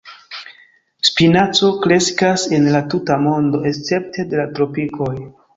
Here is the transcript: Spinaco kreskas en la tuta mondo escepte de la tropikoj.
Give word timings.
Spinaco 1.09 1.69
kreskas 1.83 2.47
en 2.59 2.67
la 2.77 2.83
tuta 2.95 3.21
mondo 3.27 3.63
escepte 3.73 4.29
de 4.33 4.41
la 4.43 4.51
tropikoj. 4.59 5.15